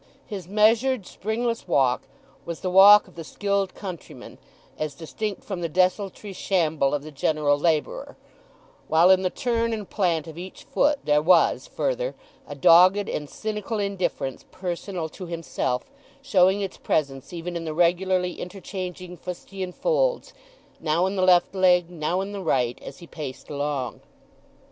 [0.25, 2.01] His measured, springless walk
[2.43, 4.39] was the walk of the skilled countryman
[4.79, 8.17] as distinct from the desultory shamble of the general labourer;
[8.87, 12.15] while in the turn and plant of each foot there was, further,
[12.47, 15.91] a dogged and cynical indifference personal to himself,
[16.23, 20.33] showing its presence even in the regularly interchanging fustian folds,
[20.79, 24.01] now in the left leg, now in the right, as he paced along.